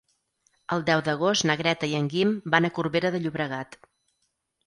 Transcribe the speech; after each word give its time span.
El 0.75 0.85
deu 0.87 1.01
d'agost 1.09 1.45
na 1.49 1.55
Greta 1.59 1.89
i 1.91 1.93
en 1.99 2.09
Guim 2.13 2.33
van 2.55 2.67
a 2.69 2.71
Corbera 2.77 3.11
de 3.17 3.23
Llobregat. 3.27 3.77